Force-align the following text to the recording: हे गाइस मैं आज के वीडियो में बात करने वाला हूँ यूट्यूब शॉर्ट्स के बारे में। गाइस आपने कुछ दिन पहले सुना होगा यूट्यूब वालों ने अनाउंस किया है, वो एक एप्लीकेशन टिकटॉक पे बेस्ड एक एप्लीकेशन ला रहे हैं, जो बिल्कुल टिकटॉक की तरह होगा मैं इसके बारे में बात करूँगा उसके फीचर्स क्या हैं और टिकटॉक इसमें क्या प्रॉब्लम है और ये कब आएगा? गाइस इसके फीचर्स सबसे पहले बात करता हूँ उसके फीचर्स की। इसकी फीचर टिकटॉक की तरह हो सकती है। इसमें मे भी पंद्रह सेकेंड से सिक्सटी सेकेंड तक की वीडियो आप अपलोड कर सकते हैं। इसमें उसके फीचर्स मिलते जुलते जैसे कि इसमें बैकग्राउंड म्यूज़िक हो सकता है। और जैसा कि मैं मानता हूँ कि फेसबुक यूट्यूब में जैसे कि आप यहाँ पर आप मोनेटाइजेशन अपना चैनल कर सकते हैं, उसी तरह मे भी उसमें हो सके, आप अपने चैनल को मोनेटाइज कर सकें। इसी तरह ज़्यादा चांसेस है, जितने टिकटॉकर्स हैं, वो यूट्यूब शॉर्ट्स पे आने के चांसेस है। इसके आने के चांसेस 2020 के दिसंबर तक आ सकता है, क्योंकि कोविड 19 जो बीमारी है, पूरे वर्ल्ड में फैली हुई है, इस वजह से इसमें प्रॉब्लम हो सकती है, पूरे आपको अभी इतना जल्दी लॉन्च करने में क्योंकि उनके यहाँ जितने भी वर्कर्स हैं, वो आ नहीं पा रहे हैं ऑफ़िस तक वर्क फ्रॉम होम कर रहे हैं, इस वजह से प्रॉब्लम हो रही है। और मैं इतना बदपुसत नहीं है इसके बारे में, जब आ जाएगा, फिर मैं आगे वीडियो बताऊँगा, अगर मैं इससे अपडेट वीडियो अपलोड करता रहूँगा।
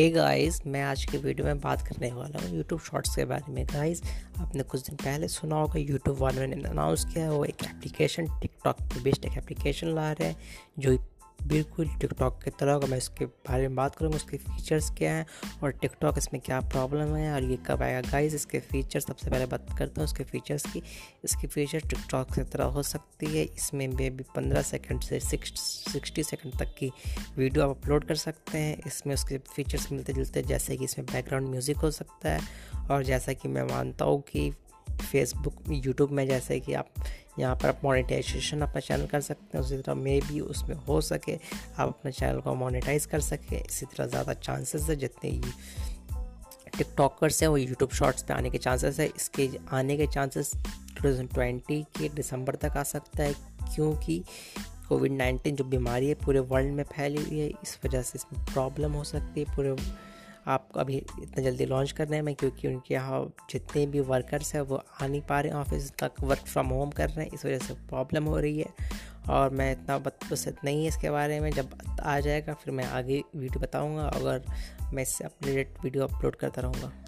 हे 0.00 0.08
गाइस 0.10 0.60
मैं 0.66 0.82
आज 0.82 1.04
के 1.04 1.18
वीडियो 1.18 1.46
में 1.46 1.58
बात 1.60 1.82
करने 1.86 2.10
वाला 2.12 2.42
हूँ 2.42 2.56
यूट्यूब 2.56 2.80
शॉर्ट्स 2.80 3.16
के 3.16 3.24
बारे 3.24 3.52
में। 3.52 3.64
गाइस 3.66 4.02
आपने 4.38 4.62
कुछ 4.62 4.80
दिन 4.80 4.96
पहले 4.96 5.28
सुना 5.28 5.56
होगा 5.56 5.78
यूट्यूब 5.78 6.16
वालों 6.18 6.46
ने 6.46 6.56
अनाउंस 6.68 7.04
किया 7.04 7.24
है, 7.24 7.30
वो 7.30 7.44
एक 7.44 7.64
एप्लीकेशन 7.64 8.26
टिकटॉक 8.40 8.80
पे 8.82 9.02
बेस्ड 9.02 9.24
एक 9.24 9.36
एप्लीकेशन 9.38 9.94
ला 9.94 10.10
रहे 10.12 10.28
हैं, 10.28 10.36
जो 10.78 10.92
बिल्कुल 11.42 11.88
टिकटॉक 12.00 12.38
की 12.42 12.50
तरह 12.50 12.72
होगा 12.72 12.86
मैं 12.86 12.96
इसके 12.98 13.24
बारे 13.24 13.68
में 13.68 13.76
बात 13.76 13.94
करूँगा 13.96 14.16
उसके 14.16 14.36
फीचर्स 14.36 14.90
क्या 14.98 15.12
हैं 15.14 15.26
और 15.62 15.70
टिकटॉक 15.72 16.18
इसमें 16.18 16.40
क्या 16.46 16.60
प्रॉब्लम 16.60 17.14
है 17.16 17.32
और 17.34 17.44
ये 17.44 17.56
कब 17.66 17.82
आएगा? 17.82 18.00
गाइस 18.10 18.34
इसके 18.34 18.58
फीचर्स 18.60 19.06
सबसे 19.06 19.30
पहले 19.30 19.46
बात 19.46 19.66
करता 19.78 20.00
हूँ 20.00 20.04
उसके 20.04 20.24
फीचर्स 20.24 20.66
की। 20.72 20.82
इसकी 21.24 21.46
फीचर 21.46 21.80
टिकटॉक 21.80 22.34
की 22.34 22.42
तरह 22.42 22.64
हो 22.66 22.82
सकती 22.82 23.26
है। 23.26 23.44
इसमें 23.44 23.86
मे 23.88 24.10
भी 24.10 24.24
पंद्रह 24.36 24.62
सेकेंड 24.62 25.00
से 25.02 25.20
सिक्सटी 25.20 26.22
सेकेंड 26.22 26.58
तक 26.58 26.74
की 26.78 26.90
वीडियो 27.36 27.64
आप 27.64 27.76
अपलोड 27.76 28.04
कर 28.04 28.14
सकते 28.16 28.58
हैं। 28.58 28.76
इसमें 28.86 29.14
उसके 29.14 29.38
फीचर्स 29.54 29.90
मिलते 29.92 30.12
जुलते 30.12 30.42
जैसे 30.42 30.76
कि 30.76 30.84
इसमें 30.84 31.06
बैकग्राउंड 31.12 31.48
म्यूज़िक 31.48 31.76
हो 31.76 31.90
सकता 31.90 32.30
है। 32.30 32.40
और 32.90 33.02
जैसा 33.04 33.32
कि 33.32 33.48
मैं 33.48 33.62
मानता 33.64 34.04
हूँ 34.04 34.20
कि 34.22 34.52
फेसबुक 35.00 35.54
यूट्यूब 35.70 36.10
में 36.10 36.26
जैसे 36.28 36.60
कि 36.60 36.74
आप 36.74 36.88
यहाँ 37.38 37.56
पर 37.56 37.68
आप 37.68 37.80
मोनेटाइजेशन 37.84 38.60
अपना 38.60 38.80
चैनल 38.80 39.06
कर 39.06 39.20
सकते 39.20 39.58
हैं, 39.58 39.64
उसी 39.64 39.76
तरह 39.76 39.94
मे 39.94 40.20
भी 40.20 40.40
उसमें 40.40 40.76
हो 40.76 41.00
सके, 41.00 41.34
आप 41.78 41.88
अपने 41.88 42.12
चैनल 42.12 42.40
को 42.40 42.54
मोनेटाइज 42.54 43.06
कर 43.06 43.20
सकें। 43.20 43.60
इसी 43.60 43.86
तरह 43.86 44.06
ज़्यादा 44.06 44.32
चांसेस 44.32 44.82
है, 44.82 44.96
जितने 44.96 45.40
टिकटॉकर्स 46.78 47.42
हैं, 47.42 47.48
वो 47.48 47.56
यूट्यूब 47.56 47.90
शॉर्ट्स 47.90 48.22
पे 48.22 48.34
आने 48.34 48.50
के 48.50 48.58
चांसेस 48.58 49.00
है। 49.00 49.06
इसके 49.06 49.50
आने 49.72 49.96
के 49.96 50.06
चांसेस 50.06 50.52
2020 51.02 51.82
के 51.98 52.08
दिसंबर 52.08 52.54
तक 52.54 52.76
आ 52.76 52.82
सकता 52.82 53.22
है, 53.22 53.32
क्योंकि 53.74 54.22
कोविड 54.88 55.12
19 55.12 55.56
जो 55.56 55.64
बीमारी 55.64 56.08
है, 56.08 56.14
पूरे 56.14 56.40
वर्ल्ड 56.40 56.72
में 56.74 56.84
फैली 56.84 57.22
हुई 57.24 57.38
है, 57.38 57.48
इस 57.48 57.78
वजह 57.84 58.02
से 58.02 58.12
इसमें 58.16 58.44
प्रॉब्लम 58.44 58.92
हो 58.92 59.04
सकती 59.04 59.40
है, 59.40 59.56
पूरे 59.56 59.76
आपको 60.46 60.80
अभी 60.80 60.96
इतना 60.96 61.42
जल्दी 61.42 61.66
लॉन्च 61.66 61.92
करने 61.92 62.22
में 62.22 62.34
क्योंकि 62.34 62.68
उनके 62.68 62.94
यहाँ 62.94 63.34
जितने 63.50 63.86
भी 63.86 64.00
वर्कर्स 64.00 64.54
हैं, 64.54 64.62
वो 64.62 64.82
आ 65.02 65.06
नहीं 65.06 65.20
पा 65.20 65.40
रहे 65.40 65.52
हैं 65.52 65.58
ऑफ़िस 65.58 65.90
तक 65.90 66.12
वर्क 66.20 66.40
फ्रॉम 66.40 66.66
होम 66.66 66.90
कर 66.90 67.08
रहे 67.08 67.24
हैं, 67.24 67.32
इस 67.32 67.46
वजह 67.46 67.58
से 67.58 67.74
प्रॉब्लम 67.74 68.24
हो 68.24 68.38
रही 68.38 68.58
है। 68.58 69.00
और 69.30 69.50
मैं 69.50 69.72
इतना 69.72 69.98
बदपुसत 69.98 70.56
नहीं 70.64 70.82
है 70.82 70.88
इसके 70.88 71.10
बारे 71.10 71.40
में, 71.40 71.50
जब 71.50 71.78
आ 72.02 72.20
जाएगा, 72.20 72.54
फिर 72.54 72.74
मैं 72.74 72.84
आगे 72.84 73.22
वीडियो 73.36 73.60
बताऊँगा, 73.60 74.02
अगर 74.02 74.42
मैं 74.92 75.02
इससे 75.02 75.24
अपडेट 75.24 75.74
वीडियो 75.84 76.06
अपलोड 76.06 76.36
करता 76.36 76.62
रहूँगा। 76.62 76.99